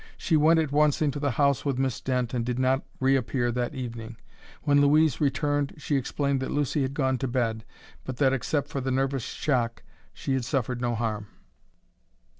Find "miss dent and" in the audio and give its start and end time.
1.77-2.43